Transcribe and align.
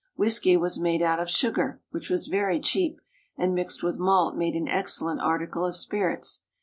Whisky 0.15 0.57
was 0.57 0.79
made 0.79 1.03
out 1.03 1.19
of 1.19 1.29
sugar, 1.29 1.79
which 1.91 2.09
was 2.09 2.25
very 2.25 2.59
cheap, 2.59 2.99
and 3.37 3.53
mixed 3.53 3.83
with 3.83 3.99
malt 3.99 4.35
made 4.35 4.55
an 4.55 4.67
excellent 4.67 5.21
article 5.21 5.63
of 5.63 5.75
spirits. 5.75 6.41